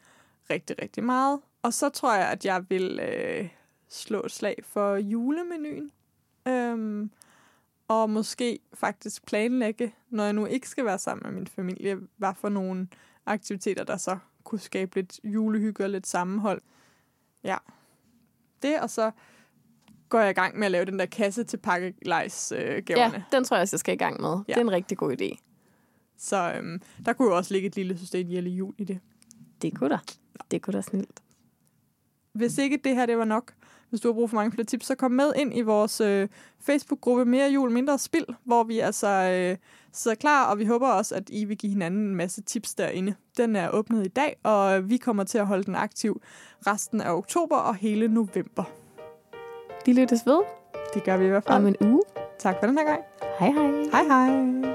[0.50, 1.40] rigtig, rigtig meget.
[1.62, 3.48] Og så tror jeg, at jeg vil øh,
[3.88, 5.90] slå et slag for julemenuen.
[6.48, 7.10] Øhm,
[7.88, 12.32] og måske faktisk planlægge, når jeg nu ikke skal være sammen med min familie, hvad
[12.36, 12.88] for nogle
[13.26, 16.62] aktiviteter, der så kunne skabe lidt julehygge og lidt sammenhold.
[17.44, 17.56] Ja,
[18.62, 19.10] det, og så
[20.12, 23.24] går jeg i gang med at lave den der kasse til pakkelejsgaverne.
[23.32, 24.30] Ja, den tror jeg også, jeg skal i gang med.
[24.30, 24.52] Ja.
[24.52, 25.36] Det er en rigtig god idé.
[26.18, 29.00] Så øhm, der kunne jo også ligge et lille system i jul i det.
[29.62, 29.98] Det kunne der.
[30.50, 31.22] Det kunne da snilt.
[32.32, 33.54] Hvis ikke det her det var nok,
[33.88, 36.28] hvis du har brug for mange flere tips, så kom med ind i vores øh,
[36.60, 39.56] Facebook-gruppe Mere Jul, Mindre Spild, hvor vi altså øh,
[39.92, 43.14] sidder klar, og vi håber også, at I vil give hinanden en masse tips derinde.
[43.36, 46.22] Den er åbnet i dag, og vi kommer til at holde den aktiv
[46.66, 48.81] resten af oktober og hele november.
[49.86, 50.42] Vi lyttes ved.
[50.94, 51.56] Det gør vi i hvert fald.
[51.56, 52.02] Om en uge.
[52.38, 53.00] Tak for den her gang.
[53.38, 53.70] Hej hej.
[53.92, 54.74] Hej hej.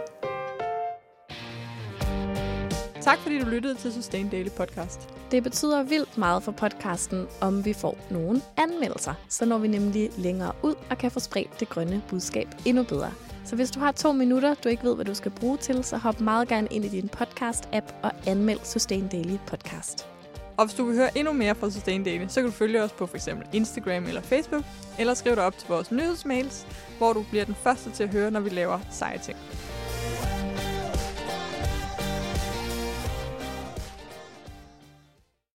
[3.01, 5.09] Tak fordi du lyttede til Sustain Daily Podcast.
[5.31, 9.13] Det betyder vildt meget for podcasten, om vi får nogle anmeldelser.
[9.29, 13.11] Så når vi nemlig længere ud og kan få spredt det grønne budskab endnu bedre.
[13.45, 15.97] Så hvis du har to minutter, du ikke ved, hvad du skal bruge til, så
[15.97, 20.16] hop meget gerne ind i din podcast-app og anmeld Sustain Daily Podcast.
[20.57, 22.91] Og hvis du vil høre endnu mere fra Sustain Daily, så kan du følge os
[22.91, 23.29] på f.eks.
[23.53, 24.63] Instagram eller Facebook,
[24.99, 28.31] eller skriv dig op til vores nyhedsmails, hvor du bliver den første til at høre,
[28.31, 29.37] når vi laver seje ting.